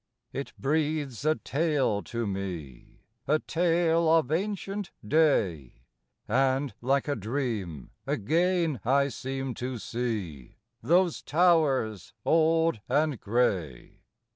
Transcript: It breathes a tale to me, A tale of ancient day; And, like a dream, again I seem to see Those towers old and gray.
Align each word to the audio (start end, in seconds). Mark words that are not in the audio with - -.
It 0.33 0.53
breathes 0.57 1.25
a 1.25 1.35
tale 1.35 2.01
to 2.05 2.25
me, 2.25 3.03
A 3.27 3.37
tale 3.37 4.09
of 4.11 4.31
ancient 4.31 4.89
day; 5.07 5.83
And, 6.27 6.73
like 6.81 7.07
a 7.07 7.15
dream, 7.15 7.91
again 8.07 8.79
I 8.83 9.09
seem 9.09 9.53
to 9.53 9.77
see 9.77 10.57
Those 10.81 11.21
towers 11.21 12.13
old 12.25 12.79
and 12.89 13.19
gray. 13.19 14.01